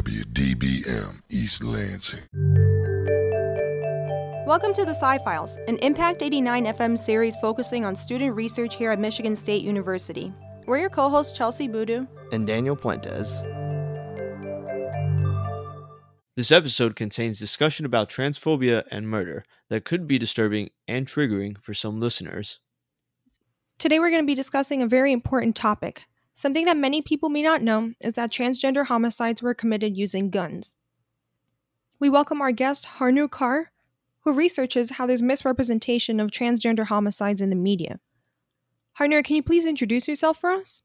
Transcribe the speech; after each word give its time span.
WDBM 0.00 1.20
East 1.28 1.62
Lansing. 1.62 2.20
Welcome 4.46 4.72
to 4.72 4.86
the 4.86 4.94
Sci 4.94 5.18
Files, 5.18 5.58
an 5.68 5.76
Impact 5.80 6.22
89 6.22 6.64
FM 6.64 6.98
series 6.98 7.36
focusing 7.36 7.84
on 7.84 7.94
student 7.94 8.34
research 8.34 8.76
here 8.76 8.92
at 8.92 8.98
Michigan 8.98 9.36
State 9.36 9.62
University. 9.62 10.32
We're 10.64 10.78
your 10.78 10.88
co 10.88 11.10
hosts, 11.10 11.38
Chelsie 11.38 11.70
Boodoo 11.70 12.08
and 12.32 12.46
Daniel 12.46 12.76
Puentes. 12.76 13.42
This 16.34 16.50
episode 16.50 16.96
contains 16.96 17.38
discussion 17.38 17.84
about 17.84 18.08
transphobia 18.08 18.84
and 18.90 19.06
murder 19.06 19.44
that 19.68 19.84
could 19.84 20.06
be 20.06 20.16
disturbing 20.16 20.70
and 20.88 21.06
triggering 21.06 21.58
for 21.58 21.74
some 21.74 22.00
listeners. 22.00 22.60
Today, 23.78 23.98
we're 23.98 24.08
going 24.08 24.22
to 24.22 24.26
be 24.26 24.34
discussing 24.34 24.80
a 24.80 24.86
very 24.86 25.12
important 25.12 25.56
topic. 25.56 26.06
Something 26.40 26.64
that 26.64 26.76
many 26.78 27.02
people 27.02 27.28
may 27.28 27.42
not 27.42 27.60
know 27.60 27.92
is 28.00 28.14
that 28.14 28.30
transgender 28.30 28.86
homicides 28.86 29.42
were 29.42 29.52
committed 29.52 29.94
using 29.94 30.30
guns. 30.30 30.74
We 31.98 32.08
welcome 32.08 32.40
our 32.40 32.50
guest, 32.50 32.86
Harnoor 32.96 33.28
Kaur, 33.28 33.66
who 34.24 34.32
researches 34.32 34.92
how 34.92 35.06
there's 35.06 35.20
misrepresentation 35.20 36.18
of 36.18 36.30
transgender 36.30 36.86
homicides 36.86 37.42
in 37.42 37.50
the 37.50 37.56
media. 37.56 38.00
Harnoor, 38.98 39.22
can 39.22 39.36
you 39.36 39.42
please 39.42 39.66
introduce 39.66 40.08
yourself 40.08 40.40
for 40.40 40.52
us? 40.52 40.80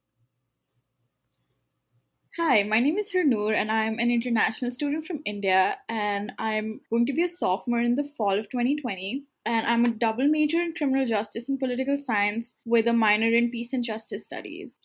Hi, 2.37 2.63
my 2.63 2.81
name 2.81 2.97
is 2.97 3.13
Harnoor, 3.13 3.53
and 3.53 3.71
I'm 3.71 3.97
an 3.97 4.11
international 4.11 4.71
student 4.71 5.05
from 5.05 5.21
India, 5.23 5.77
and 5.87 6.33
I'm 6.37 6.81
going 6.89 7.05
to 7.05 7.13
be 7.13 7.23
a 7.23 7.29
sophomore 7.29 7.79
in 7.79 7.95
the 7.95 8.03
fall 8.03 8.37
of 8.37 8.49
2020. 8.49 9.23
And 9.45 9.65
I'm 9.65 9.85
a 9.85 9.91
double 9.91 10.27
major 10.27 10.61
in 10.61 10.73
criminal 10.73 11.05
justice 11.05 11.47
and 11.47 11.57
political 11.57 11.95
science 11.95 12.57
with 12.65 12.87
a 12.87 12.93
minor 12.93 13.27
in 13.29 13.51
peace 13.51 13.71
and 13.71 13.85
justice 13.85 14.25
studies. 14.25 14.81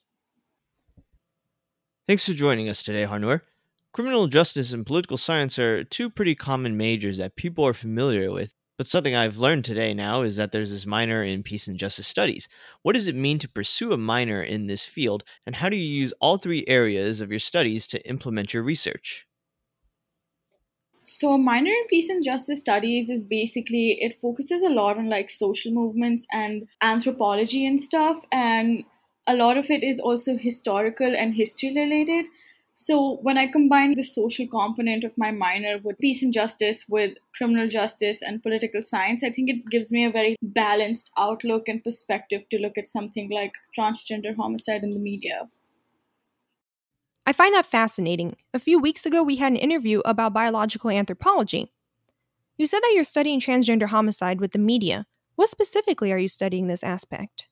Thanks 2.11 2.27
for 2.27 2.33
joining 2.33 2.69
us 2.69 2.83
today, 2.83 3.05
Harnoor. 3.07 3.43
Criminal 3.93 4.27
justice 4.27 4.73
and 4.73 4.85
political 4.85 5.17
science 5.17 5.61
are 5.61 5.85
two 5.85 6.11
pretty 6.11 6.35
common 6.35 6.77
majors 6.77 7.19
that 7.19 7.37
people 7.37 7.65
are 7.65 7.73
familiar 7.73 8.33
with, 8.33 8.53
but 8.77 8.89
something 8.89 9.15
I've 9.15 9.39
learned 9.39 9.65
today 9.65 9.95
now 9.95 10.23
is 10.23 10.35
that 10.35 10.51
there's 10.51 10.73
this 10.73 10.87
minor 10.87 11.23
in 11.23 11.45
peace 11.45 11.69
and 11.69 11.79
justice 11.79 12.09
studies. 12.09 12.49
What 12.83 12.95
does 12.95 13.07
it 13.07 13.15
mean 13.15 13.39
to 13.39 13.49
pursue 13.49 13.93
a 13.93 13.97
minor 13.97 14.43
in 14.43 14.67
this 14.67 14.85
field, 14.85 15.23
and 15.47 15.55
how 15.55 15.69
do 15.69 15.77
you 15.77 15.85
use 15.85 16.13
all 16.21 16.37
three 16.37 16.65
areas 16.67 17.21
of 17.21 17.31
your 17.31 17.39
studies 17.39 17.87
to 17.87 18.05
implement 18.09 18.53
your 18.53 18.65
research? 18.65 19.29
So, 21.05 21.35
a 21.35 21.39
minor 21.39 21.71
in 21.71 21.87
peace 21.89 22.09
and 22.09 22.25
justice 22.25 22.59
studies 22.59 23.09
is 23.09 23.23
basically 23.23 23.99
it 24.01 24.19
focuses 24.21 24.63
a 24.63 24.69
lot 24.69 24.99
on 24.99 25.09
like 25.09 25.31
social 25.31 25.71
movements 25.71 26.27
and 26.33 26.67
anthropology 26.83 27.65
and 27.65 27.81
stuff, 27.81 28.21
and 28.33 28.85
a 29.31 29.37
lot 29.37 29.57
of 29.57 29.71
it 29.71 29.85
is 29.85 30.01
also 30.01 30.37
historical 30.37 31.15
and 31.17 31.35
history 31.35 31.73
related. 31.75 32.27
So 32.75 33.19
when 33.23 33.39
I 33.39 33.47
combine 33.47 33.95
the 33.95 34.03
social 34.03 34.47
component 34.49 35.05
of 35.05 35.17
my 35.17 35.31
minor 35.31 35.79
with 35.85 35.99
peace 35.99 36.23
and 36.23 36.33
justice, 36.33 36.87
with 36.89 37.13
criminal 37.37 37.69
justice 37.69 38.23
and 38.23 38.43
political 38.43 38.83
science, 38.83 39.23
I 39.23 39.31
think 39.31 39.51
it 39.51 39.69
gives 39.71 39.93
me 39.93 40.05
a 40.05 40.11
very 40.11 40.35
balanced 40.43 41.11
outlook 41.17 41.69
and 41.69 41.85
perspective 41.85 42.43
to 42.51 42.59
look 42.59 42.77
at 42.77 42.89
something 42.89 43.31
like 43.31 43.53
transgender 43.79 44.35
homicide 44.35 44.83
in 44.83 44.91
the 44.91 44.99
media. 44.99 45.49
I 47.27 47.33
find 47.33 47.55
that 47.55 47.67
fascinating. 47.67 48.37
A 48.55 48.59
few 48.59 48.81
weeks 48.81 49.07
ago, 49.07 49.23
we 49.23 49.37
had 49.37 49.53
an 49.53 49.57
interview 49.57 50.01
about 50.05 50.33
biological 50.33 50.91
anthropology. 50.91 51.71
You 52.57 52.67
said 52.67 52.81
that 52.83 52.93
you're 52.95 53.05
studying 53.05 53.41
transgender 53.41 53.87
homicide 53.87 54.41
with 54.41 54.53
the 54.53 54.59
media. 54.59 55.07
What 55.37 55.51
specifically 55.51 56.11
are 56.13 56.19
you 56.19 56.29
studying 56.29 56.67
this 56.67 56.83
aspect? 56.83 57.47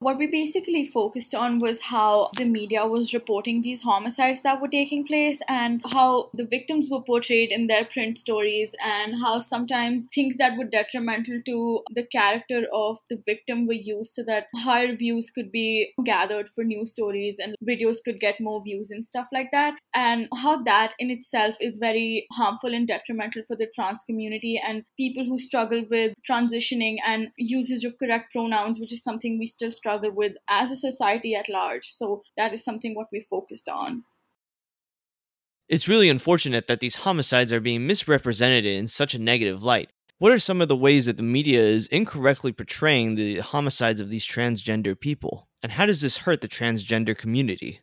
What 0.00 0.16
we 0.16 0.28
basically 0.28 0.84
focused 0.86 1.34
on 1.34 1.58
was 1.58 1.82
how 1.82 2.30
the 2.36 2.44
media 2.44 2.86
was 2.86 3.12
reporting 3.12 3.62
these 3.62 3.82
homicides 3.82 4.42
that 4.42 4.60
were 4.60 4.68
taking 4.68 5.04
place 5.04 5.40
and 5.48 5.82
how 5.90 6.30
the 6.32 6.44
victims 6.44 6.88
were 6.88 7.02
portrayed 7.02 7.50
in 7.50 7.66
their 7.66 7.84
print 7.84 8.16
stories 8.16 8.76
and 8.84 9.16
how 9.20 9.40
sometimes 9.40 10.06
things 10.14 10.36
that 10.36 10.56
were 10.56 10.66
detrimental 10.66 11.40
to 11.46 11.82
the 11.96 12.04
character 12.04 12.66
of 12.72 13.00
the 13.10 13.20
victim 13.26 13.66
were 13.66 13.72
used 13.72 14.12
so 14.12 14.22
that 14.22 14.46
higher 14.54 14.94
views 14.94 15.30
could 15.30 15.50
be 15.50 15.92
gathered 16.04 16.48
for 16.48 16.62
news 16.62 16.92
stories 16.92 17.40
and 17.40 17.56
videos 17.68 17.96
could 18.04 18.20
get 18.20 18.40
more 18.40 18.62
views 18.62 18.92
and 18.92 19.04
stuff 19.04 19.26
like 19.32 19.50
that. 19.50 19.74
And 19.94 20.28
how 20.32 20.62
that 20.62 20.94
in 21.00 21.10
itself 21.10 21.56
is 21.60 21.78
very 21.78 22.28
harmful 22.30 22.72
and 22.72 22.86
detrimental 22.86 23.42
for 23.48 23.56
the 23.56 23.66
trans 23.74 24.04
community 24.04 24.62
and 24.64 24.84
people 24.96 25.24
who 25.24 25.40
struggle 25.40 25.84
with 25.90 26.14
transitioning 26.30 26.98
and 27.04 27.30
usage 27.36 27.84
of 27.84 27.98
correct 27.98 28.30
pronouns 28.30 28.78
which 28.78 28.92
is 28.92 29.02
something 29.02 29.40
we 29.40 29.46
still 29.46 29.72
struggle 29.72 29.87
struggle 29.88 30.10
with 30.10 30.32
as 30.48 30.70
a 30.70 30.76
society 30.76 31.34
at 31.34 31.48
large. 31.48 31.86
So 31.86 32.22
that 32.36 32.52
is 32.52 32.62
something 32.62 32.94
what 32.94 33.08
we 33.10 33.20
focused 33.20 33.68
on. 33.68 34.04
It's 35.68 35.88
really 35.88 36.08
unfortunate 36.08 36.66
that 36.66 36.80
these 36.80 36.96
homicides 36.96 37.52
are 37.52 37.60
being 37.60 37.86
misrepresented 37.86 38.64
in 38.64 38.86
such 38.86 39.14
a 39.14 39.18
negative 39.18 39.62
light. 39.62 39.90
What 40.18 40.32
are 40.32 40.38
some 40.38 40.60
of 40.60 40.68
the 40.68 40.76
ways 40.76 41.06
that 41.06 41.16
the 41.16 41.22
media 41.22 41.60
is 41.60 41.86
incorrectly 41.88 42.52
portraying 42.52 43.14
the 43.14 43.38
homicides 43.38 44.00
of 44.00 44.10
these 44.10 44.26
transgender 44.26 44.98
people? 44.98 45.48
And 45.62 45.72
how 45.72 45.86
does 45.86 46.00
this 46.00 46.18
hurt 46.18 46.40
the 46.40 46.48
transgender 46.48 47.16
community? 47.16 47.80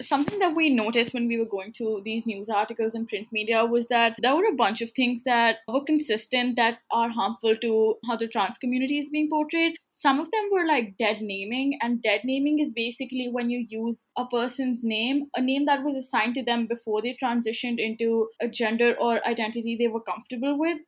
Something 0.00 0.38
that 0.38 0.54
we 0.54 0.70
noticed 0.70 1.12
when 1.12 1.26
we 1.26 1.38
were 1.38 1.44
going 1.44 1.72
through 1.72 2.02
these 2.04 2.26
news 2.26 2.48
articles 2.48 2.94
and 2.94 3.08
print 3.08 3.28
media 3.32 3.64
was 3.64 3.88
that 3.88 4.14
there 4.22 4.34
were 4.36 4.46
a 4.46 4.54
bunch 4.54 4.80
of 4.80 4.92
things 4.92 5.24
that 5.24 5.56
were 5.66 5.82
consistent 5.82 6.56
that 6.56 6.78
are 6.90 7.08
harmful 7.08 7.56
to 7.56 7.96
how 8.06 8.16
the 8.16 8.28
trans 8.28 8.58
community 8.58 8.98
is 8.98 9.10
being 9.10 9.28
portrayed. 9.28 9.74
Some 9.94 10.20
of 10.20 10.30
them 10.30 10.48
were 10.52 10.66
like 10.66 10.96
dead 10.96 11.20
naming, 11.20 11.78
and 11.82 12.00
dead 12.00 12.20
naming 12.24 12.60
is 12.60 12.70
basically 12.70 13.28
when 13.30 13.50
you 13.50 13.66
use 13.68 14.08
a 14.16 14.24
person's 14.26 14.84
name, 14.84 15.26
a 15.36 15.40
name 15.40 15.66
that 15.66 15.82
was 15.82 15.96
assigned 15.96 16.34
to 16.34 16.44
them 16.44 16.66
before 16.66 17.02
they 17.02 17.16
transitioned 17.20 17.78
into 17.78 18.28
a 18.40 18.48
gender 18.48 18.94
or 19.00 19.26
identity 19.26 19.76
they 19.76 19.88
were 19.88 20.00
comfortable 20.00 20.58
with 20.58 20.78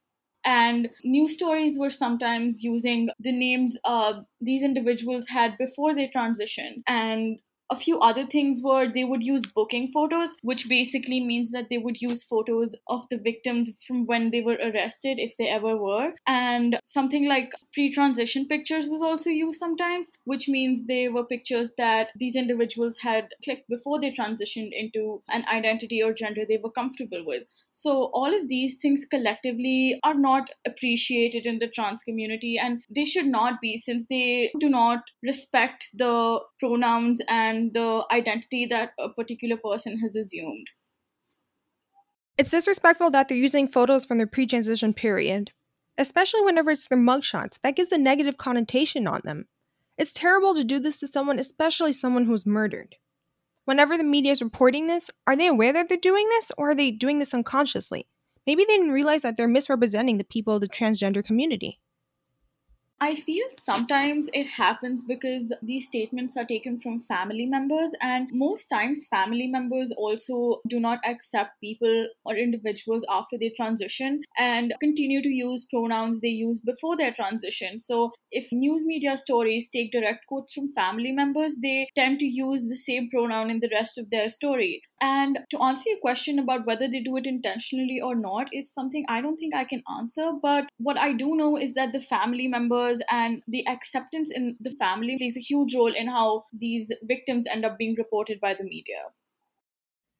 and 0.45 0.89
news 1.05 1.35
stories 1.35 1.79
were 1.79 1.91
sometimes 1.91 2.63
using 2.63 3.11
the 3.19 3.33
names 3.33 3.77
uh, 3.85 4.15
these 4.41 4.63
individuals 4.63 5.29
had 5.29 5.59
before 5.59 5.95
they 5.95 6.09
transitioned 6.09 6.83
and 6.87 7.39
a 7.71 7.77
few 7.77 7.99
other 8.01 8.27
things 8.27 8.61
were 8.63 8.89
they 8.89 9.05
would 9.05 9.23
use 9.23 9.47
booking 9.47 9.91
photos, 9.93 10.37
which 10.43 10.69
basically 10.69 11.21
means 11.21 11.51
that 11.53 11.69
they 11.71 11.79
would 11.79 12.01
use 12.03 12.25
photos 12.25 12.75
of 12.89 13.07
the 13.11 13.19
victims 13.19 13.71
from 13.87 14.07
when 14.07 14.31
they 14.31 14.41
were 14.41 14.59
arrested, 14.63 15.19
if 15.19 15.37
they 15.37 15.49
ever 15.49 15.77
were. 15.77 16.13
And 16.27 16.79
something 16.85 17.29
like 17.29 17.53
pre 17.73 17.93
transition 17.93 18.47
pictures 18.47 18.89
was 18.89 19.03
also 19.03 19.31
used 19.31 19.59
sometimes, 19.59 20.11
which 20.25 20.49
means 20.49 20.87
they 20.87 21.09
were 21.09 21.25
pictures 21.25 21.71
that 21.79 22.09
these 22.17 22.37
individuals 22.37 22.99
had 22.99 23.29
clicked 23.45 23.69
before 23.69 24.01
they 24.01 24.11
transitioned 24.11 24.73
into 24.73 25.23
an 25.31 25.45
identity 25.53 26.03
or 26.03 26.13
gender 26.13 26.43
they 26.49 26.59
were 26.63 26.71
comfortable 26.71 27.25
with. 27.25 27.45
So, 27.73 28.11
all 28.13 28.35
of 28.35 28.49
these 28.49 28.77
things 28.77 29.05
collectively 29.09 29.99
are 30.03 30.15
not 30.15 30.51
appreciated 30.67 31.47
in 31.47 31.59
the 31.61 31.69
trans 31.69 32.03
community, 32.03 32.59
and 32.59 32.83
they 32.91 33.05
should 33.05 33.27
not 33.27 33.61
be 33.61 33.77
since 33.77 34.07
they 34.07 34.51
do 34.59 34.69
not 34.69 35.03
respect 35.23 35.89
the 35.95 36.41
pronouns 36.59 37.21
and 37.29 37.60
the 37.69 38.05
identity 38.11 38.67
that 38.67 38.93
a 38.99 39.09
particular 39.11 39.57
person 39.57 39.99
has 40.01 40.17
assumed. 40.17 40.67
It's 42.39 42.51
disrespectful 42.51 43.11
that 43.11 43.29
they're 43.29 43.37
using 43.37 43.69
photos 43.69 44.05
from 44.05 44.19
their 44.19 44.27
pre 44.27 44.47
transition 44.47 44.95
period, 44.95 45.53
especially 45.99 46.41
whenever 46.41 46.71
it's 46.71 46.89
their 46.89 46.99
mugshots. 46.99 47.61
That 47.63 47.77
gives 47.77 47.93
a 47.93 47.99
negative 47.99 48.39
connotation 48.39 49.07
on 49.07 49.21
them. 49.25 49.47
It's 49.99 50.15
terrible 50.15 50.55
to 50.55 50.65
do 50.65 50.81
this 50.81 50.99
to 51.01 51.07
someone, 51.07 51.39
especially 51.39 51.93
someone 51.93 52.25
who's 52.25 52.47
murdered. 52.47 52.97
Whenever 53.67 53.99
the 53.99 54.05
media 54.05 54.33
is 54.33 54.41
reporting 54.41 54.87
this, 54.87 55.11
are 55.27 55.37
they 55.37 55.47
aware 55.47 55.73
that 55.75 55.89
they're 55.89 55.99
doing 55.99 56.27
this, 56.31 56.51
or 56.57 56.71
are 56.71 56.75
they 56.75 56.91
doing 56.91 57.19
this 57.19 57.35
unconsciously? 57.35 58.07
Maybe 58.47 58.65
they 58.65 58.79
didn't 58.79 58.93
realize 58.93 59.21
that 59.21 59.37
they're 59.37 59.47
misrepresenting 59.47 60.17
the 60.17 60.25
people 60.25 60.55
of 60.55 60.63
the 60.63 60.69
transgender 60.69 61.23
community. 61.23 61.79
I 63.03 63.15
feel 63.15 63.47
sometimes 63.59 64.29
it 64.35 64.47
happens 64.47 65.05
because 65.05 65.51
these 65.63 65.87
statements 65.87 66.37
are 66.37 66.45
taken 66.45 66.79
from 66.79 67.01
family 67.01 67.47
members, 67.47 67.93
and 68.03 68.29
most 68.31 68.67
times, 68.67 69.07
family 69.09 69.47
members 69.47 69.91
also 69.97 70.61
do 70.69 70.79
not 70.79 70.99
accept 71.07 71.59
people 71.63 72.09
or 72.27 72.37
individuals 72.37 73.07
after 73.09 73.39
they 73.39 73.55
transition 73.57 74.21
and 74.37 74.75
continue 74.81 75.23
to 75.23 75.31
use 75.31 75.67
pronouns 75.73 76.21
they 76.21 76.29
used 76.29 76.63
before 76.67 76.95
their 76.99 77.15
transition. 77.15 77.79
So, 77.79 78.13
if 78.33 78.53
news 78.53 78.85
media 78.85 79.17
stories 79.17 79.71
take 79.71 79.93
direct 79.93 80.27
quotes 80.27 80.53
from 80.53 80.69
family 80.75 81.13
members, 81.13 81.57
they 81.63 81.89
tend 81.97 82.19
to 82.19 82.27
use 82.27 82.69
the 82.69 82.77
same 82.77 83.09
pronoun 83.09 83.51
in 83.51 83.61
the 83.61 83.71
rest 83.73 83.97
of 83.97 84.11
their 84.11 84.29
story. 84.29 84.83
And 85.01 85.39
to 85.51 85.63
answer 85.63 85.85
your 85.87 86.01
question 86.01 86.39
about 86.39 86.67
whether 86.67 86.87
they 86.87 87.01
do 87.01 87.17
it 87.17 87.27
intentionally 87.27 88.01
or 88.03 88.15
not 88.15 88.49
is 88.53 88.73
something 88.73 89.07
I 89.09 89.23
don't 89.23 89.37
think 89.37 89.55
I 89.55 89.65
can 89.65 89.83
answer. 89.99 90.33
But 90.43 90.67
what 90.77 90.99
I 90.99 91.15
do 91.15 91.35
know 91.35 91.57
is 91.57 91.73
that 91.75 91.93
the 91.93 92.01
family 92.01 92.47
members 92.47 92.90
and 93.11 93.43
the 93.47 93.67
acceptance 93.69 94.31
in 94.35 94.57
the 94.61 94.71
family 94.71 95.17
plays 95.19 95.37
a 95.37 95.41
huge 95.41 95.75
role 95.75 95.95
in 95.95 96.09
how 96.09 96.45
these 96.53 96.91
victims 97.05 97.47
end 97.47 97.65
up 97.65 97.79
being 97.79 97.95
reported 97.97 98.41
by 98.41 98.55
the 98.55 98.65
media. 98.65 99.03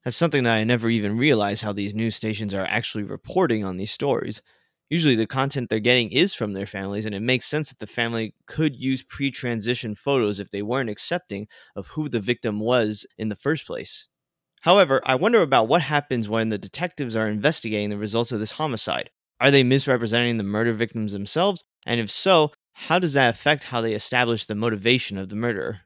That's 0.05 0.17
something 0.17 0.45
that 0.45 0.55
I 0.55 0.65
never 0.65 0.89
even 0.89 1.19
realized 1.19 1.63
how 1.63 1.73
these 1.73 1.95
news 1.95 2.17
stations 2.17 2.55
are 2.55 2.65
actually 2.65 3.05
reporting 3.05 3.65
on 3.65 3.77
these 3.77 3.91
stories. 3.91 4.41
Usually, 4.89 5.15
the 5.15 5.27
content 5.27 5.69
they're 5.69 5.79
getting 5.79 6.11
is 6.11 6.35
from 6.35 6.53
their 6.53 6.67
families, 6.67 7.07
and 7.07 7.15
it 7.15 7.21
makes 7.21 7.47
sense 7.47 7.69
that 7.69 7.79
the 7.79 7.87
family 7.87 8.35
could 8.47 8.75
use 8.77 9.03
pre 9.03 9.31
transition 9.31 9.95
photos 9.95 10.41
if 10.41 10.51
they 10.51 10.63
weren't 10.63 10.91
accepting 10.91 11.47
of 11.77 11.89
who 11.89 12.09
the 12.09 12.19
victim 12.19 12.59
was 12.59 13.07
in 13.17 13.29
the 13.29 13.37
first 13.37 13.67
place. 13.67 14.09
However, 14.63 15.01
I 15.05 15.15
wonder 15.15 15.43
about 15.43 15.69
what 15.69 15.83
happens 15.83 16.29
when 16.29 16.49
the 16.49 16.59
detectives 16.59 17.15
are 17.15 17.29
investigating 17.29 17.91
the 17.91 17.97
results 17.97 18.33
of 18.33 18.41
this 18.41 18.53
homicide. 18.53 19.11
Are 19.41 19.51
they 19.51 19.63
misrepresenting 19.63 20.37
the 20.37 20.45
murder 20.45 20.73
victims 20.73 21.13
themselves? 21.13 21.65
And 21.87 21.99
if 21.99 22.11
so, 22.11 22.53
how 22.73 22.99
does 22.99 23.13
that 23.15 23.31
affect 23.31 23.65
how 23.65 23.81
they 23.81 23.95
establish 23.95 24.47
the 24.47 24.55
motivation 24.55 25.19
of 25.19 25.29
the 25.29 25.37
murderer? 25.37 25.81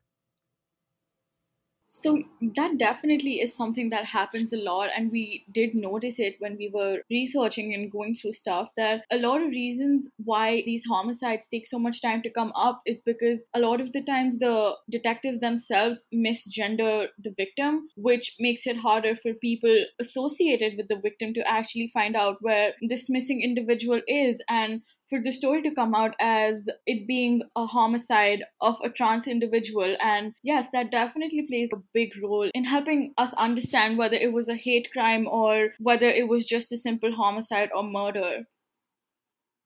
So 1.86 2.22
that 2.56 2.76
definitely 2.76 3.40
is 3.40 3.54
something 3.54 3.90
that 3.90 4.04
happens 4.04 4.52
a 4.52 4.56
lot, 4.56 4.90
and 4.96 5.12
we 5.12 5.44
did 5.52 5.74
notice 5.74 6.18
it 6.18 6.34
when 6.40 6.56
we 6.56 6.68
were 6.68 7.02
researching 7.08 7.72
and 7.72 7.90
going 7.92 8.16
through 8.16 8.32
stuff. 8.32 8.70
That 8.76 9.04
a 9.12 9.16
lot 9.18 9.42
of 9.42 9.48
reasons 9.48 10.08
why 10.16 10.62
these 10.66 10.84
homicides 10.90 11.46
take 11.46 11.66
so 11.66 11.78
much 11.78 12.02
time 12.02 12.20
to 12.22 12.30
come 12.30 12.52
up 12.56 12.80
is 12.84 13.00
because 13.00 13.44
a 13.54 13.60
lot 13.60 13.80
of 13.80 13.92
the 13.92 14.02
times 14.02 14.38
the 14.38 14.74
detectives 14.90 15.38
themselves 15.38 16.04
misgender 16.12 17.08
the 17.16 17.34
victim, 17.36 17.86
which 17.96 18.34
makes 18.40 18.66
it 18.66 18.76
harder 18.76 19.14
for 19.14 19.32
people 19.34 19.76
associated 20.00 20.76
with 20.76 20.88
the 20.88 21.00
victim 21.00 21.32
to 21.34 21.48
actually 21.48 21.88
find 21.88 22.16
out 22.16 22.38
where 22.40 22.72
this 22.88 23.08
missing 23.08 23.40
individual 23.40 24.00
is 24.08 24.42
and 24.48 24.82
for 25.14 25.22
the 25.22 25.30
story 25.30 25.62
to 25.62 25.74
come 25.74 25.94
out 25.94 26.14
as 26.20 26.66
it 26.86 27.06
being 27.06 27.40
a 27.54 27.66
homicide 27.66 28.42
of 28.60 28.76
a 28.82 28.90
trans 28.90 29.28
individual. 29.28 29.96
And 30.02 30.34
yes, 30.42 30.68
that 30.72 30.90
definitely 30.90 31.46
plays 31.46 31.70
a 31.72 31.82
big 31.92 32.10
role 32.20 32.50
in 32.52 32.64
helping 32.64 33.14
us 33.16 33.32
understand 33.34 33.96
whether 33.96 34.16
it 34.16 34.32
was 34.32 34.48
a 34.48 34.56
hate 34.56 34.90
crime 34.92 35.28
or 35.28 35.68
whether 35.78 36.06
it 36.06 36.28
was 36.28 36.46
just 36.46 36.72
a 36.72 36.76
simple 36.76 37.12
homicide 37.12 37.70
or 37.74 37.84
murder. 37.84 38.44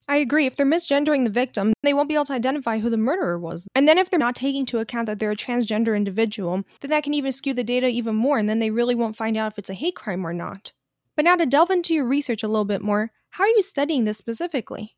I 0.07 0.17
agree. 0.17 0.47
If 0.47 0.57
they're 0.57 0.67
misgendering 0.67 1.25
the 1.25 1.31
victim, 1.31 1.73
they 1.83 1.95
won't 1.95 2.09
be 2.09 2.15
able 2.15 2.25
to 2.27 2.33
identify 2.35 2.79
who 2.79 2.91
the 2.91 2.97
murderer 2.97 3.39
was. 3.39 3.67
And 3.75 3.89
then 3.89 3.99
if 3.99 4.11
they're 4.11 4.19
not 4.19 4.35
taking 4.35 4.61
into 4.61 4.79
account 4.79 5.07
that 5.07 5.19
they're 5.19 5.31
a 5.31 5.37
transgender 5.37 5.97
individual, 5.97 6.63
then 6.81 6.91
that 6.91 7.05
can 7.05 7.15
even 7.15 7.33
skew 7.33 7.55
the 7.55 7.65
data 7.65 7.89
even 7.89 8.17
more, 8.17 8.39
and 8.39 8.49
then 8.49 8.59
they 8.59 8.71
really 8.71 8.95
won't 8.95 9.17
find 9.17 9.37
out 9.37 9.53
if 9.53 9.59
it's 9.59 9.71
a 9.71 9.75
hate 9.75 9.97
crime 9.97 10.27
or 10.27 10.33
not. 10.33 10.73
But 11.15 11.25
now 11.25 11.37
to 11.37 11.47
delve 11.47 11.71
into 11.71 11.95
your 11.95 12.07
research 12.07 12.43
a 12.43 12.49
little 12.49 12.65
bit 12.65 12.81
more, 12.81 13.13
how 13.31 13.45
are 13.45 13.49
you 13.49 13.63
studying 13.63 14.05
this 14.05 14.17
specifically? 14.17 14.98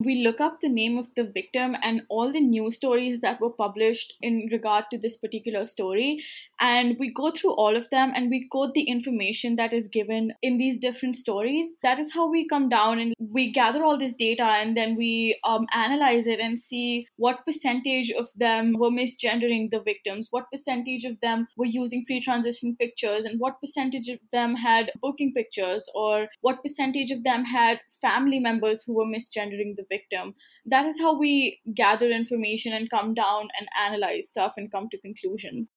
We 0.00 0.22
look 0.24 0.40
up 0.40 0.60
the 0.60 0.68
name 0.68 0.98
of 0.98 1.14
the 1.14 1.24
victim 1.24 1.76
and 1.82 2.02
all 2.08 2.32
the 2.32 2.40
news 2.40 2.76
stories 2.76 3.20
that 3.20 3.40
were 3.40 3.50
published 3.50 4.14
in 4.22 4.48
regard 4.50 4.84
to 4.90 4.98
this 4.98 5.16
particular 5.16 5.66
story. 5.66 6.24
And 6.60 6.96
we 6.98 7.12
go 7.12 7.30
through 7.30 7.54
all 7.54 7.76
of 7.76 7.88
them 7.90 8.12
and 8.14 8.30
we 8.30 8.48
quote 8.50 8.74
the 8.74 8.84
information 8.84 9.56
that 9.56 9.72
is 9.72 9.88
given 9.88 10.32
in 10.42 10.56
these 10.56 10.78
different 10.78 11.16
stories. 11.16 11.76
That 11.82 11.98
is 11.98 12.12
how 12.14 12.30
we 12.30 12.48
come 12.48 12.68
down 12.68 12.98
and 12.98 13.14
we 13.32 13.52
gather 13.52 13.84
all 13.84 13.98
this 13.98 14.14
data 14.14 14.44
and 14.44 14.76
then 14.76 14.96
we 14.96 15.38
um, 15.44 15.66
analyze 15.72 16.26
it 16.26 16.40
and 16.40 16.58
see 16.58 17.06
what 17.16 17.44
percentage 17.44 18.10
of 18.10 18.28
them 18.36 18.74
were 18.78 18.90
misgendering 18.90 19.70
the 19.70 19.80
victims 19.80 20.28
what 20.30 20.50
percentage 20.50 21.04
of 21.04 21.20
them 21.20 21.46
were 21.56 21.66
using 21.66 22.04
pre-transition 22.04 22.76
pictures 22.76 23.24
and 23.24 23.38
what 23.38 23.60
percentage 23.60 24.08
of 24.08 24.18
them 24.32 24.54
had 24.54 24.90
booking 25.00 25.32
pictures 25.34 25.82
or 25.94 26.28
what 26.40 26.62
percentage 26.62 27.10
of 27.10 27.22
them 27.24 27.44
had 27.44 27.80
family 28.00 28.40
members 28.40 28.82
who 28.84 28.94
were 28.94 29.04
misgendering 29.04 29.76
the 29.76 29.86
victim. 29.90 30.34
That 30.64 30.86
is 30.86 30.98
how 31.00 31.18
we 31.18 31.60
gather 31.74 32.10
information 32.10 32.72
and 32.72 32.88
come 32.88 33.14
down 33.14 33.48
and 33.58 33.68
analyze 33.78 34.28
stuff 34.28 34.54
and 34.56 34.70
come 34.70 34.88
to 34.90 35.00
conclusions. 35.00 35.68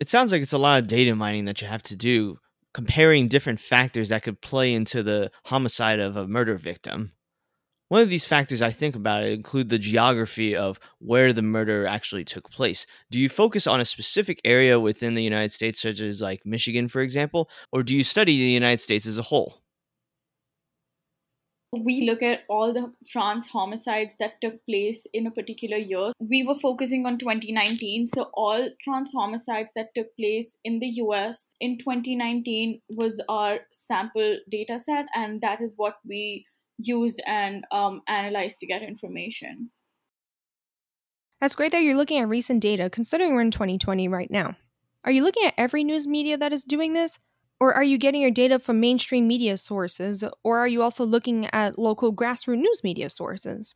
It 0.00 0.08
sounds 0.08 0.32
like 0.32 0.42
it's 0.42 0.52
a 0.52 0.58
lot 0.58 0.82
of 0.82 0.88
data 0.88 1.14
mining 1.14 1.46
that 1.46 1.62
you 1.62 1.68
have 1.68 1.82
to 1.84 1.96
do, 1.96 2.38
comparing 2.74 3.28
different 3.28 3.60
factors 3.60 4.10
that 4.10 4.22
could 4.22 4.40
play 4.40 4.74
into 4.74 5.02
the 5.02 5.30
homicide 5.46 6.00
of 6.00 6.16
a 6.16 6.26
murder 6.26 6.56
victim. 6.56 7.12
One 7.88 8.02
of 8.02 8.08
these 8.08 8.26
factors 8.26 8.62
I 8.62 8.70
think 8.70 8.96
about 8.96 9.24
include 9.24 9.68
the 9.68 9.78
geography 9.78 10.56
of 10.56 10.80
where 10.98 11.32
the 11.32 11.42
murder 11.42 11.86
actually 11.86 12.24
took 12.24 12.50
place. 12.50 12.86
Do 13.10 13.20
you 13.20 13.28
focus 13.28 13.66
on 13.66 13.80
a 13.80 13.84
specific 13.84 14.40
area 14.44 14.80
within 14.80 15.14
the 15.14 15.22
United 15.22 15.52
States, 15.52 15.80
such 15.80 16.00
as 16.00 16.20
like 16.20 16.44
Michigan, 16.44 16.88
for 16.88 17.00
example, 17.00 17.48
or 17.72 17.82
do 17.82 17.94
you 17.94 18.02
study 18.02 18.38
the 18.38 18.50
United 18.50 18.80
States 18.80 19.06
as 19.06 19.18
a 19.18 19.22
whole? 19.22 19.63
We 21.82 22.06
look 22.08 22.22
at 22.22 22.44
all 22.48 22.72
the 22.72 22.92
trans 23.08 23.48
homicides 23.48 24.14
that 24.18 24.40
took 24.40 24.64
place 24.66 25.06
in 25.12 25.26
a 25.26 25.30
particular 25.30 25.76
year. 25.76 26.12
We 26.20 26.44
were 26.44 26.54
focusing 26.54 27.06
on 27.06 27.18
2019, 27.18 28.06
so 28.06 28.30
all 28.34 28.68
trans 28.82 29.12
homicides 29.14 29.72
that 29.74 29.94
took 29.94 30.14
place 30.16 30.56
in 30.64 30.78
the 30.78 30.88
US 31.04 31.48
in 31.60 31.78
2019 31.78 32.80
was 32.90 33.20
our 33.28 33.60
sample 33.70 34.38
data 34.50 34.78
set, 34.78 35.06
and 35.14 35.40
that 35.40 35.60
is 35.60 35.74
what 35.76 35.96
we 36.06 36.46
used 36.78 37.20
and 37.26 37.64
um, 37.70 38.02
analyzed 38.08 38.60
to 38.60 38.66
get 38.66 38.82
information. 38.82 39.70
That's 41.40 41.54
great 41.54 41.72
that 41.72 41.82
you're 41.82 41.96
looking 41.96 42.18
at 42.18 42.28
recent 42.28 42.60
data, 42.60 42.88
considering 42.88 43.34
we're 43.34 43.42
in 43.42 43.50
2020 43.50 44.08
right 44.08 44.30
now. 44.30 44.56
Are 45.04 45.12
you 45.12 45.22
looking 45.22 45.44
at 45.44 45.54
every 45.58 45.84
news 45.84 46.06
media 46.06 46.38
that 46.38 46.52
is 46.52 46.64
doing 46.64 46.94
this? 46.94 47.18
Or 47.64 47.72
are 47.72 47.82
you 47.82 47.96
getting 47.96 48.20
your 48.20 48.30
data 48.30 48.58
from 48.58 48.78
mainstream 48.78 49.26
media 49.26 49.56
sources? 49.56 50.22
Or 50.42 50.58
are 50.58 50.68
you 50.68 50.82
also 50.82 51.02
looking 51.02 51.48
at 51.50 51.78
local 51.78 52.14
grassroots 52.14 52.58
news 52.58 52.84
media 52.84 53.08
sources? 53.08 53.74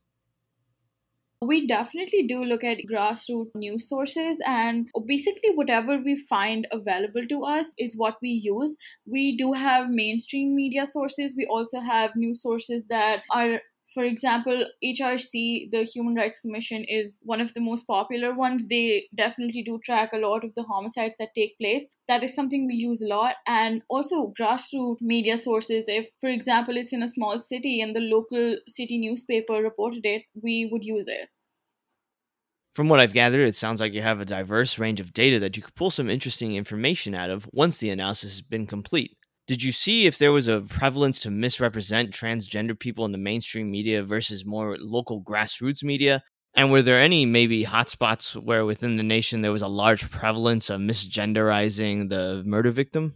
We 1.40 1.66
definitely 1.66 2.26
do 2.26 2.44
look 2.44 2.62
at 2.64 2.84
grassroots 2.90 3.54
news 3.54 3.88
sources, 3.88 4.36
and 4.46 4.90
basically, 5.06 5.54
whatever 5.54 5.96
we 5.96 6.16
find 6.16 6.68
available 6.70 7.26
to 7.28 7.44
us 7.46 7.72
is 7.78 7.96
what 7.96 8.18
we 8.20 8.28
use. 8.28 8.76
We 9.06 9.38
do 9.38 9.54
have 9.54 9.88
mainstream 9.88 10.54
media 10.54 10.84
sources, 10.84 11.34
we 11.34 11.46
also 11.46 11.80
have 11.80 12.10
news 12.14 12.42
sources 12.42 12.84
that 12.90 13.22
are 13.30 13.62
for 13.98 14.04
example, 14.04 14.64
HRC, 14.84 15.72
the 15.72 15.82
Human 15.82 16.14
Rights 16.14 16.38
Commission, 16.38 16.84
is 16.84 17.18
one 17.22 17.40
of 17.40 17.52
the 17.54 17.60
most 17.60 17.84
popular 17.84 18.32
ones. 18.32 18.64
They 18.70 19.08
definitely 19.12 19.64
do 19.64 19.80
track 19.84 20.12
a 20.12 20.18
lot 20.18 20.44
of 20.44 20.54
the 20.54 20.62
homicides 20.62 21.16
that 21.18 21.34
take 21.34 21.58
place. 21.58 21.90
That 22.06 22.22
is 22.22 22.32
something 22.32 22.68
we 22.68 22.74
use 22.74 23.02
a 23.02 23.08
lot. 23.08 23.34
And 23.48 23.82
also 23.90 24.32
grassroots 24.40 25.00
media 25.00 25.36
sources. 25.36 25.86
If, 25.88 26.10
for 26.20 26.30
example, 26.30 26.76
it's 26.76 26.92
in 26.92 27.02
a 27.02 27.08
small 27.08 27.40
city 27.40 27.80
and 27.80 27.96
the 27.96 28.00
local 28.00 28.58
city 28.68 28.98
newspaper 28.98 29.54
reported 29.54 30.02
it, 30.04 30.22
we 30.40 30.68
would 30.70 30.84
use 30.84 31.08
it. 31.08 31.28
From 32.76 32.88
what 32.88 33.00
I've 33.00 33.12
gathered, 33.12 33.48
it 33.48 33.56
sounds 33.56 33.80
like 33.80 33.94
you 33.94 34.02
have 34.02 34.20
a 34.20 34.24
diverse 34.24 34.78
range 34.78 35.00
of 35.00 35.12
data 35.12 35.40
that 35.40 35.56
you 35.56 35.64
could 35.64 35.74
pull 35.74 35.90
some 35.90 36.08
interesting 36.08 36.54
information 36.54 37.16
out 37.16 37.30
of 37.30 37.48
once 37.52 37.78
the 37.78 37.90
analysis 37.90 38.34
has 38.34 38.42
been 38.42 38.68
complete. 38.68 39.17
Did 39.48 39.62
you 39.62 39.72
see 39.72 40.04
if 40.04 40.18
there 40.18 40.30
was 40.30 40.46
a 40.46 40.60
prevalence 40.60 41.20
to 41.20 41.30
misrepresent 41.30 42.10
transgender 42.10 42.78
people 42.78 43.06
in 43.06 43.12
the 43.12 43.18
mainstream 43.18 43.70
media 43.70 44.02
versus 44.04 44.44
more 44.44 44.76
local 44.78 45.22
grassroots 45.22 45.82
media? 45.82 46.22
And 46.54 46.70
were 46.70 46.82
there 46.82 47.00
any 47.00 47.24
maybe 47.24 47.64
hotspots 47.64 48.36
where 48.36 48.66
within 48.66 48.96
the 48.96 49.02
nation 49.02 49.40
there 49.40 49.50
was 49.50 49.62
a 49.62 49.66
large 49.68 50.10
prevalence 50.10 50.68
of 50.68 50.82
misgenderizing 50.82 52.10
the 52.10 52.42
murder 52.44 52.70
victim? 52.70 53.14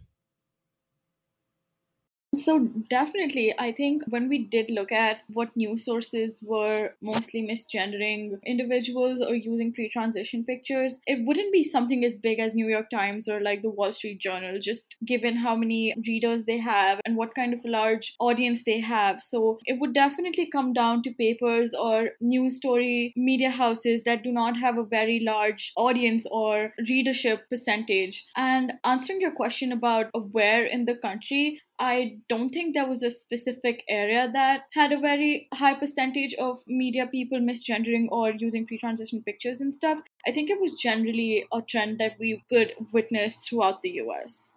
So, 2.43 2.59
definitely, 2.89 3.55
I 3.57 3.71
think 3.71 4.03
when 4.09 4.27
we 4.27 4.37
did 4.37 4.69
look 4.69 4.91
at 4.91 5.19
what 5.31 5.55
news 5.55 5.85
sources 5.85 6.41
were 6.43 6.89
mostly 7.01 7.41
misgendering 7.41 8.37
individuals 8.45 9.21
or 9.21 9.33
using 9.33 9.71
pre 9.71 9.87
transition 9.87 10.43
pictures, 10.43 10.99
it 11.07 11.25
wouldn't 11.25 11.53
be 11.53 11.63
something 11.63 12.03
as 12.03 12.17
big 12.17 12.39
as 12.39 12.53
New 12.53 12.67
York 12.67 12.89
Times 12.89 13.29
or 13.29 13.39
like 13.39 13.61
the 13.61 13.69
Wall 13.69 13.93
Street 13.93 14.19
Journal, 14.19 14.59
just 14.59 14.97
given 15.05 15.37
how 15.37 15.55
many 15.55 15.93
readers 16.05 16.43
they 16.43 16.57
have 16.57 16.99
and 17.05 17.15
what 17.15 17.33
kind 17.33 17.53
of 17.53 17.63
a 17.63 17.69
large 17.69 18.13
audience 18.19 18.65
they 18.65 18.81
have. 18.81 19.21
So, 19.21 19.59
it 19.63 19.79
would 19.79 19.93
definitely 19.93 20.47
come 20.47 20.73
down 20.73 21.01
to 21.03 21.13
papers 21.13 21.73
or 21.73 22.09
news 22.19 22.57
story 22.57 23.13
media 23.15 23.51
houses 23.51 24.03
that 24.03 24.21
do 24.21 24.33
not 24.33 24.57
have 24.57 24.77
a 24.77 24.83
very 24.83 25.21
large 25.21 25.71
audience 25.77 26.25
or 26.29 26.73
readership 26.89 27.49
percentage. 27.49 28.25
And 28.35 28.73
answering 28.83 29.21
your 29.21 29.31
question 29.31 29.71
about 29.71 30.11
where 30.33 30.65
in 30.65 30.83
the 30.83 30.95
country, 30.95 31.61
I 31.83 32.19
don't 32.29 32.49
think 32.49 32.73
there 32.73 32.87
was 32.87 33.03
a 33.03 33.11
specific 33.11 33.83
area 33.89 34.31
that 34.31 34.67
had 34.71 34.93
a 34.93 34.99
very 35.01 35.49
high 35.53 35.73
percentage 35.73 36.33
of 36.35 36.59
media 36.65 37.07
people 37.07 37.39
misgendering 37.41 38.07
or 38.09 38.31
using 38.31 38.65
pre 38.65 38.77
transition 38.77 39.21
pictures 39.21 39.59
and 39.59 39.73
stuff. 39.73 39.99
I 40.25 40.31
think 40.31 40.49
it 40.49 40.61
was 40.61 40.79
generally 40.79 41.45
a 41.51 41.61
trend 41.61 41.99
that 41.99 42.13
we 42.17 42.41
could 42.47 42.71
witness 42.93 43.35
throughout 43.35 43.81
the 43.81 43.99
US. 44.05 44.53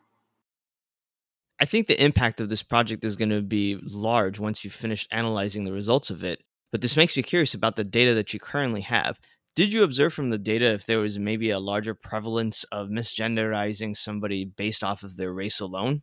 I 1.58 1.64
think 1.64 1.88
the 1.88 2.00
impact 2.00 2.40
of 2.40 2.48
this 2.48 2.62
project 2.62 3.04
is 3.04 3.16
going 3.16 3.30
to 3.30 3.42
be 3.42 3.76
large 3.82 4.38
once 4.38 4.62
you've 4.62 4.72
finished 4.72 5.08
analyzing 5.10 5.64
the 5.64 5.72
results 5.72 6.10
of 6.10 6.22
it. 6.22 6.44
But 6.70 6.80
this 6.80 6.96
makes 6.96 7.16
me 7.16 7.24
curious 7.24 7.54
about 7.54 7.74
the 7.74 7.82
data 7.82 8.14
that 8.14 8.34
you 8.34 8.38
currently 8.38 8.82
have. 8.82 9.18
Did 9.56 9.72
you 9.72 9.82
observe 9.82 10.12
from 10.12 10.28
the 10.28 10.38
data 10.38 10.66
if 10.74 10.86
there 10.86 11.00
was 11.00 11.18
maybe 11.18 11.50
a 11.50 11.58
larger 11.58 11.94
prevalence 11.94 12.62
of 12.70 12.86
misgenderizing 12.86 13.96
somebody 13.96 14.44
based 14.44 14.84
off 14.84 15.02
of 15.02 15.16
their 15.16 15.32
race 15.32 15.58
alone? 15.58 16.02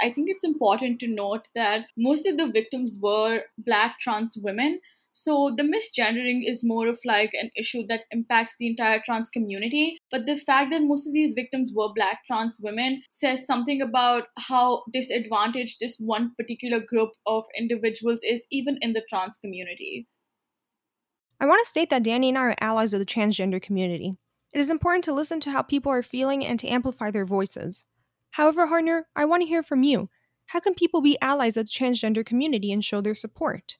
I 0.00 0.10
think 0.10 0.28
it's 0.28 0.44
important 0.44 1.00
to 1.00 1.08
note 1.08 1.48
that 1.54 1.86
most 1.96 2.26
of 2.26 2.36
the 2.36 2.46
victims 2.46 2.98
were 3.00 3.42
black 3.58 3.98
trans 4.00 4.36
women. 4.36 4.80
So 5.12 5.54
the 5.56 5.62
misgendering 5.62 6.42
is 6.46 6.62
more 6.62 6.88
of 6.88 7.00
like 7.06 7.32
an 7.32 7.50
issue 7.56 7.86
that 7.86 8.04
impacts 8.10 8.54
the 8.58 8.66
entire 8.66 9.00
trans 9.02 9.30
community. 9.30 9.96
But 10.10 10.26
the 10.26 10.36
fact 10.36 10.70
that 10.72 10.82
most 10.82 11.06
of 11.06 11.14
these 11.14 11.32
victims 11.32 11.72
were 11.74 11.88
black 11.94 12.20
trans 12.26 12.58
women 12.60 13.02
says 13.08 13.46
something 13.46 13.80
about 13.80 14.24
how 14.36 14.82
disadvantaged 14.92 15.80
this 15.80 15.96
one 15.98 16.34
particular 16.36 16.80
group 16.80 17.12
of 17.26 17.44
individuals 17.58 18.20
is, 18.22 18.44
even 18.50 18.78
in 18.82 18.92
the 18.92 19.02
trans 19.08 19.38
community. 19.38 20.06
I 21.40 21.46
want 21.46 21.62
to 21.62 21.68
state 21.68 21.88
that 21.90 22.02
Danny 22.02 22.28
and 22.28 22.38
I 22.38 22.42
are 22.42 22.56
allies 22.60 22.92
of 22.92 23.00
the 23.00 23.06
transgender 23.06 23.60
community. 23.60 24.16
It 24.52 24.58
is 24.58 24.70
important 24.70 25.04
to 25.04 25.12
listen 25.12 25.40
to 25.40 25.50
how 25.50 25.62
people 25.62 25.92
are 25.92 26.02
feeling 26.02 26.44
and 26.44 26.58
to 26.60 26.68
amplify 26.68 27.10
their 27.10 27.26
voices. 27.26 27.84
However, 28.32 28.66
Harnoor, 28.66 29.04
I 29.14 29.24
want 29.24 29.42
to 29.42 29.48
hear 29.48 29.62
from 29.62 29.82
you. 29.82 30.10
How 30.46 30.60
can 30.60 30.74
people 30.74 31.00
be 31.00 31.18
allies 31.20 31.56
of 31.56 31.66
the 31.66 31.70
transgender 31.70 32.24
community 32.24 32.72
and 32.72 32.84
show 32.84 33.00
their 33.00 33.14
support? 33.14 33.76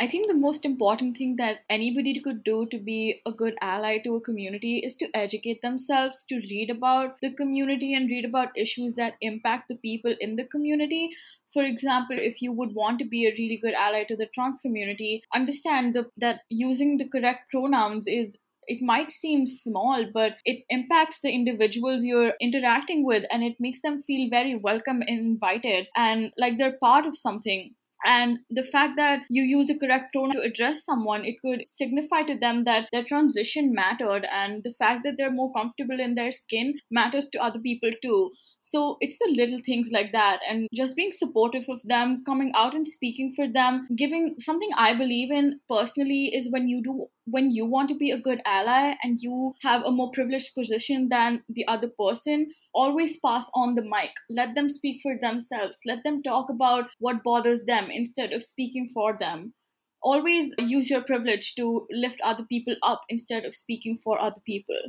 I 0.00 0.06
think 0.06 0.28
the 0.28 0.34
most 0.34 0.64
important 0.64 1.16
thing 1.16 1.34
that 1.36 1.64
anybody 1.68 2.20
could 2.20 2.44
do 2.44 2.66
to 2.70 2.78
be 2.78 3.20
a 3.26 3.32
good 3.32 3.56
ally 3.60 3.98
to 4.04 4.14
a 4.14 4.20
community 4.20 4.78
is 4.78 4.94
to 4.96 5.08
educate 5.12 5.60
themselves, 5.60 6.22
to 6.28 6.36
read 6.36 6.70
about 6.70 7.20
the 7.20 7.32
community 7.32 7.94
and 7.94 8.08
read 8.08 8.24
about 8.24 8.56
issues 8.56 8.94
that 8.94 9.14
impact 9.20 9.66
the 9.66 9.74
people 9.74 10.14
in 10.20 10.36
the 10.36 10.44
community. 10.44 11.10
For 11.52 11.64
example, 11.64 12.16
if 12.16 12.40
you 12.40 12.52
would 12.52 12.76
want 12.76 13.00
to 13.00 13.04
be 13.04 13.26
a 13.26 13.34
really 13.36 13.56
good 13.56 13.74
ally 13.74 14.04
to 14.04 14.14
the 14.14 14.28
trans 14.32 14.60
community, 14.60 15.24
understand 15.34 15.94
the, 15.94 16.08
that 16.16 16.42
using 16.48 16.98
the 16.98 17.08
correct 17.08 17.50
pronouns 17.50 18.06
is 18.06 18.36
it 18.68 18.82
might 18.82 19.10
seem 19.10 19.46
small, 19.46 20.04
but 20.12 20.36
it 20.44 20.64
impacts 20.68 21.20
the 21.20 21.30
individuals 21.30 22.04
you're 22.04 22.34
interacting 22.40 23.04
with 23.04 23.24
and 23.32 23.42
it 23.42 23.56
makes 23.58 23.80
them 23.82 24.02
feel 24.02 24.28
very 24.30 24.54
welcome 24.54 25.00
and 25.00 25.18
invited 25.18 25.88
and 25.96 26.32
like 26.38 26.58
they're 26.58 26.78
part 26.78 27.06
of 27.06 27.16
something. 27.16 27.74
And 28.04 28.38
the 28.48 28.62
fact 28.62 28.92
that 28.96 29.22
you 29.28 29.42
use 29.42 29.70
a 29.70 29.78
correct 29.78 30.12
tone 30.12 30.32
to 30.32 30.40
address 30.40 30.84
someone 30.84 31.24
it 31.24 31.40
could 31.42 31.66
signify 31.66 32.22
to 32.22 32.38
them 32.38 32.62
that 32.64 32.88
their 32.92 33.02
transition 33.02 33.74
mattered 33.74 34.24
and 34.30 34.62
the 34.62 34.72
fact 34.72 35.02
that 35.02 35.14
they're 35.18 35.32
more 35.32 35.52
comfortable 35.52 35.98
in 35.98 36.14
their 36.14 36.30
skin 36.30 36.74
matters 36.90 37.28
to 37.30 37.42
other 37.42 37.58
people 37.58 37.90
too 38.00 38.30
so 38.70 38.96
it's 39.00 39.16
the 39.18 39.32
little 39.36 39.60
things 39.64 39.90
like 39.92 40.12
that 40.12 40.40
and 40.48 40.68
just 40.74 40.96
being 40.96 41.10
supportive 41.10 41.64
of 41.68 41.80
them 41.84 42.16
coming 42.24 42.52
out 42.54 42.74
and 42.74 42.86
speaking 42.86 43.32
for 43.34 43.48
them 43.48 43.86
giving 43.96 44.34
something 44.38 44.70
i 44.76 44.94
believe 44.94 45.30
in 45.30 45.58
personally 45.68 46.24
is 46.34 46.50
when 46.50 46.68
you 46.68 46.82
do 46.82 47.06
when 47.26 47.50
you 47.50 47.64
want 47.64 47.88
to 47.88 47.94
be 47.94 48.10
a 48.10 48.20
good 48.20 48.40
ally 48.44 48.94
and 49.02 49.18
you 49.20 49.54
have 49.62 49.82
a 49.84 49.90
more 49.90 50.10
privileged 50.10 50.54
position 50.54 51.08
than 51.08 51.42
the 51.48 51.66
other 51.66 51.90
person 51.98 52.46
always 52.78 53.18
pass 53.18 53.50
on 53.54 53.74
the 53.74 53.82
mic. 53.82 54.12
Let 54.30 54.54
them 54.54 54.68
speak 54.68 55.00
for 55.02 55.16
themselves. 55.20 55.80
Let 55.84 56.04
them 56.04 56.22
talk 56.22 56.48
about 56.48 56.84
what 57.00 57.24
bothers 57.24 57.64
them 57.66 57.90
instead 57.90 58.32
of 58.32 58.42
speaking 58.42 58.90
for 58.94 59.16
them. 59.18 59.54
Always 60.00 60.54
use 60.58 60.88
your 60.88 61.02
privilege 61.02 61.54
to 61.56 61.86
lift 61.90 62.20
other 62.22 62.44
people 62.44 62.76
up 62.82 63.00
instead 63.08 63.44
of 63.44 63.54
speaking 63.54 63.98
for 64.04 64.20
other 64.20 64.40
people 64.46 64.80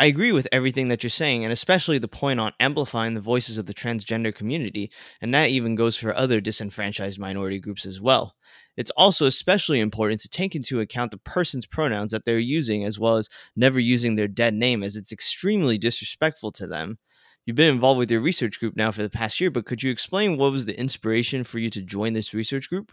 I 0.00 0.06
agree 0.06 0.32
with 0.32 0.48
everything 0.50 0.88
that 0.88 1.02
you're 1.04 1.10
saying, 1.10 1.44
and 1.44 1.52
especially 1.52 1.98
the 1.98 2.08
point 2.08 2.40
on 2.40 2.54
amplifying 2.58 3.14
the 3.14 3.20
voices 3.20 3.58
of 3.58 3.66
the 3.66 3.74
transgender 3.74 4.34
community, 4.34 4.90
and 5.20 5.32
that 5.34 5.50
even 5.50 5.76
goes 5.76 5.96
for 5.96 6.16
other 6.16 6.40
disenfranchised 6.40 7.18
minority 7.20 7.60
groups 7.60 7.86
as 7.86 8.00
well. 8.00 8.34
It's 8.78 8.90
also 8.96 9.26
especially 9.26 9.78
important 9.78 10.20
to 10.22 10.28
take 10.28 10.56
into 10.56 10.80
account 10.80 11.12
the 11.12 11.18
person's 11.18 11.66
pronouns 11.66 12.12
that 12.12 12.24
they're 12.24 12.38
using, 12.38 12.84
as 12.84 12.98
well 12.98 13.16
as 13.18 13.28
never 13.54 13.78
using 13.78 14.16
their 14.16 14.26
dead 14.28 14.54
name, 14.54 14.82
as 14.82 14.96
it's 14.96 15.12
extremely 15.12 15.78
disrespectful 15.78 16.50
to 16.52 16.66
them. 16.66 16.98
You've 17.46 17.56
been 17.56 17.72
involved 17.74 17.98
with 17.98 18.10
your 18.10 18.22
research 18.22 18.58
group 18.58 18.76
now 18.76 18.90
for 18.92 19.02
the 19.02 19.10
past 19.10 19.40
year, 19.40 19.52
but 19.52 19.66
could 19.66 19.84
you 19.84 19.92
explain 19.92 20.36
what 20.38 20.52
was 20.52 20.66
the 20.66 20.80
inspiration 20.80 21.44
for 21.44 21.60
you 21.60 21.70
to 21.70 21.82
join 21.82 22.14
this 22.14 22.34
research 22.34 22.70
group? 22.70 22.92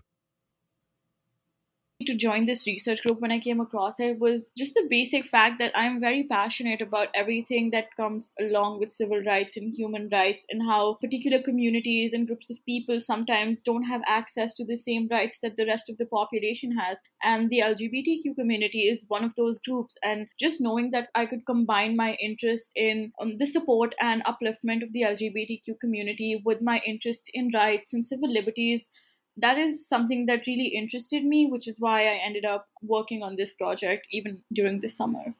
To 2.06 2.16
join 2.16 2.46
this 2.46 2.68
research 2.68 3.02
group 3.02 3.20
when 3.20 3.32
I 3.32 3.40
came 3.40 3.60
across 3.60 4.00
it 4.00 4.20
was 4.20 4.52
just 4.56 4.76
the 4.76 4.86
basic 4.88 5.26
fact 5.26 5.58
that 5.58 5.72
I'm 5.74 6.00
very 6.00 6.24
passionate 6.24 6.80
about 6.80 7.08
everything 7.16 7.72
that 7.72 7.96
comes 7.96 8.36
along 8.40 8.80
with 8.80 8.92
civil 8.92 9.24
rights 9.24 9.58
and 9.58 9.74
human 9.74 10.08
rights 10.10 10.46
and 10.52 10.62
how 10.62 10.94
particular 10.96 11.42
communities 11.42 12.14
and 12.14 12.28
groups 12.28 12.52
of 12.52 12.64
people 12.66 13.00
sometimes 13.00 13.62
don't 13.62 13.84
have 13.84 14.02
access 14.06 14.54
to 14.56 14.66
the 14.66 14.76
same 14.76 15.08
rights 15.10 15.40
that 15.40 15.56
the 15.56 15.66
rest 15.66 15.90
of 15.90 15.98
the 15.98 16.06
population 16.06 16.78
has. 16.78 17.00
And 17.24 17.50
the 17.50 17.60
LGBTQ 17.60 18.36
community 18.36 18.82
is 18.82 19.06
one 19.08 19.24
of 19.24 19.34
those 19.36 19.58
groups. 19.60 19.98
And 20.04 20.28
just 20.40 20.62
knowing 20.62 20.92
that 20.92 21.10
I 21.16 21.26
could 21.26 21.46
combine 21.46 21.96
my 21.96 22.14
interest 22.22 22.72
in 22.76 23.12
um, 23.20 23.38
the 23.38 23.46
support 23.48 23.96
and 24.00 24.24
upliftment 24.26 24.84
of 24.84 24.94
the 24.94 25.02
LGBTQ 25.02 25.80
community 25.80 26.42
with 26.46 26.62
my 26.62 26.80
interest 26.86 27.30
in 27.34 27.52
rights 27.54 27.94
and 27.94 28.06
civil 28.06 28.32
liberties 28.32 28.92
that 29.38 29.58
is 29.58 29.88
something 29.88 30.26
that 30.26 30.48
really 30.48 30.68
interested 30.68 31.24
me, 31.24 31.48
which 31.48 31.68
is 31.68 31.80
why 31.80 32.08
I 32.08 32.20
ended 32.24 32.46
up 32.46 32.68
working 32.82 33.24
on 33.24 33.36
this 33.36 33.54
project 33.54 34.08
even 34.12 34.42
during 34.52 34.82
the 34.82 34.90
summer. 34.90 35.34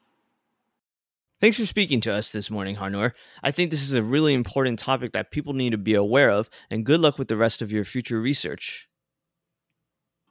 Thanks 1.40 1.56
for 1.56 1.66
speaking 1.66 2.00
to 2.00 2.12
us 2.12 2.32
this 2.32 2.50
morning, 2.50 2.76
Harnoor. 2.76 3.12
I 3.44 3.52
think 3.52 3.70
this 3.70 3.82
is 3.82 3.94
a 3.94 4.02
really 4.02 4.34
important 4.34 4.80
topic 4.80 5.12
that 5.12 5.30
people 5.30 5.52
need 5.52 5.70
to 5.70 5.78
be 5.78 5.94
aware 5.94 6.30
of, 6.30 6.50
and 6.68 6.84
good 6.84 7.00
luck 7.00 7.18
with 7.18 7.28
the 7.28 7.36
rest 7.36 7.62
of 7.62 7.70
your 7.70 7.84
future 7.84 8.20
research. 8.20 8.88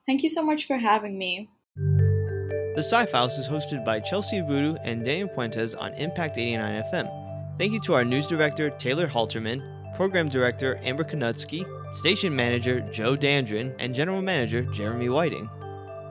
Thank 0.06 0.24
you 0.24 0.30
so 0.30 0.44
much 0.44 0.68
for 0.68 0.78
having 0.78 1.18
me. 1.18 1.50
The 1.76 2.84
Sci 2.84 3.06
Files 3.08 3.38
is 3.38 3.48
hosted 3.48 3.86
by 3.86 4.00
Chelsie 4.02 4.46
Abudu 4.46 4.78
and 4.84 5.04
Daniel 5.04 5.30
Puentes 5.30 5.80
on 5.80 5.94
Impact 5.94 6.38
89 6.38 6.84
FM. 6.92 7.58
Thank 7.58 7.74
you 7.74 7.80
to 7.82 7.94
our 7.96 8.06
news 8.06 8.28
director, 8.28 8.70
Taylor 8.72 9.08
Halterman, 9.08 9.76
program 9.98 10.30
director, 10.30 10.80
Amber 10.84 11.04
Konutsky, 11.04 11.66
station 11.92 12.34
manager 12.34 12.80
Joe 12.92 13.18
Dandrin, 13.18 13.75
and 13.80 13.96
general 13.96 14.22
manager 14.22 14.62
Jeremy 14.62 15.10
Whiting. 15.10 15.50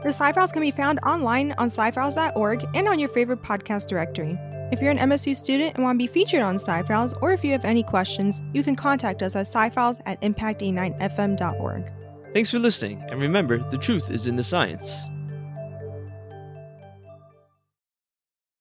The 0.03 0.09
Sci-Files 0.09 0.51
can 0.53 0.61
be 0.61 0.73
found 0.73 0.99
online 1.07 1.55
on 1.57 1.69
scifiles.org 1.69 2.67
and 2.75 2.89
on 2.89 2.99
your 2.99 3.09
favorite 3.09 3.43
podcast 3.43 3.87
directory. 3.87 4.37
If 4.73 4.83
you're 4.83 4.91
an 4.91 4.99
MSU 4.99 5.37
student 5.37 5.77
and 5.77 5.85
want 5.85 5.99
to 5.99 6.03
be 6.03 6.13
featured 6.13 6.43
on 6.43 6.57
Sci-Files, 6.57 7.15
or 7.23 7.33
if 7.33 7.45
you 7.45 7.53
have 7.53 7.65
any 7.65 7.85
questions, 7.85 8.43
you 8.53 8.65
can 8.65 8.75
contact 8.75 9.23
us 9.23 9.37
at 9.37 9.47
scifiles 9.47 9.99
at 10.05 10.21
Impact89FM.org. 10.21 11.93
Thanks 12.35 12.51
for 12.51 12.59
listening, 12.59 13.03
and 13.09 13.21
remember, 13.21 13.59
the 13.71 13.79
truth 13.79 14.11
is 14.11 14.27
in 14.27 14.35
the 14.35 14.45
science. 14.45 15.01